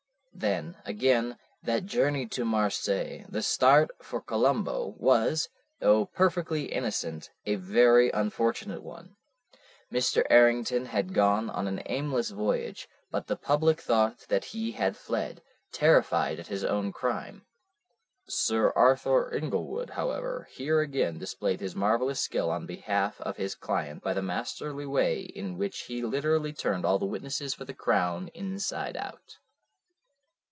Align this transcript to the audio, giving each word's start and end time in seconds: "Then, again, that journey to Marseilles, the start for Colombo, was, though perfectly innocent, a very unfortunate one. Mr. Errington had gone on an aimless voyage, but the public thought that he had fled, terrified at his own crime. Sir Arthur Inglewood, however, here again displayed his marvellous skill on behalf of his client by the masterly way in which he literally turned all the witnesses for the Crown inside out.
"Then, 0.33 0.75
again, 0.85 1.37
that 1.61 1.85
journey 1.85 2.25
to 2.29 2.43
Marseilles, 2.43 3.27
the 3.29 3.43
start 3.43 3.91
for 4.01 4.19
Colombo, 4.19 4.95
was, 4.97 5.49
though 5.79 6.05
perfectly 6.07 6.63
innocent, 6.65 7.29
a 7.45 7.55
very 7.57 8.09
unfortunate 8.09 8.81
one. 8.81 9.17
Mr. 9.93 10.23
Errington 10.31 10.87
had 10.87 11.13
gone 11.13 11.51
on 11.51 11.67
an 11.67 11.83
aimless 11.85 12.31
voyage, 12.31 12.89
but 13.11 13.27
the 13.27 13.35
public 13.35 13.79
thought 13.79 14.21
that 14.29 14.45
he 14.45 14.71
had 14.71 14.97
fled, 14.97 15.43
terrified 15.71 16.39
at 16.39 16.47
his 16.47 16.63
own 16.63 16.91
crime. 16.91 17.45
Sir 18.25 18.71
Arthur 18.75 19.31
Inglewood, 19.31 19.91
however, 19.91 20.47
here 20.49 20.79
again 20.79 21.19
displayed 21.19 21.59
his 21.59 21.75
marvellous 21.75 22.19
skill 22.19 22.49
on 22.49 22.65
behalf 22.65 23.21
of 23.21 23.37
his 23.37 23.53
client 23.53 24.01
by 24.01 24.13
the 24.15 24.23
masterly 24.23 24.87
way 24.87 25.21
in 25.21 25.55
which 25.55 25.81
he 25.81 26.01
literally 26.01 26.53
turned 26.53 26.83
all 26.83 26.97
the 26.97 27.05
witnesses 27.05 27.53
for 27.53 27.65
the 27.65 27.75
Crown 27.75 28.29
inside 28.33 28.97
out. 28.97 29.37